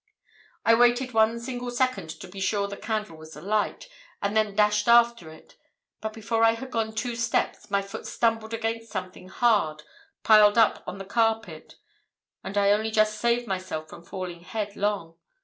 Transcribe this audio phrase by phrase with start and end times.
[0.65, 3.87] "I waited one single second to be sure the candle was alight,
[4.19, 5.57] and then dashed after it,
[6.01, 9.83] but before I had gone two steps, my foot stumbled against something hard
[10.23, 11.75] piled up on the carpet
[12.43, 15.17] and I only just saved myself from falling headlong.